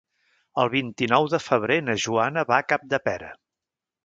El 0.61 0.71
vint-i-nou 0.75 1.27
de 1.33 1.41
febrer 1.49 1.77
na 1.89 1.97
Joana 2.07 2.45
va 2.53 2.59
a 2.63 2.67
Capdepera. 2.73 3.31